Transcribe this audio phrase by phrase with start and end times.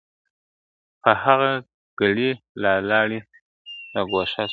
[1.01, 1.51] په هغه
[1.99, 2.29] ګړي
[2.61, 3.19] له لاري
[3.93, 4.49] را ګوښه سول..